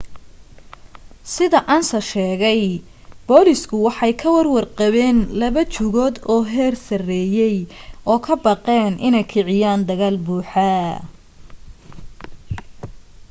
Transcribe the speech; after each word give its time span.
sida 1.33 1.59
ansa 1.75 1.99
sheegay 2.11 2.63
booliisku 3.27 3.75
waxay 3.85 4.13
ka 4.21 4.27
warwar 4.35 4.65
qabeen 4.77 5.17
laba 5.39 5.61
jugood 5.73 6.15
oo 6.33 6.41
heer 6.51 6.75
sareeyay 6.87 7.57
oo 8.11 8.19
ka 8.25 8.35
baqeen 8.43 8.93
inay 9.07 9.25
kiciyaan 9.31 9.81
dagaal 9.89 10.17
buuxa 10.25 10.69